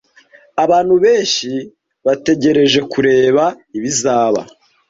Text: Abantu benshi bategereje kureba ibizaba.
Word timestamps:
Abantu 0.63 0.93
benshi 1.03 1.51
bategereje 2.05 2.79
kureba 2.91 3.43
ibizaba. 3.77 4.41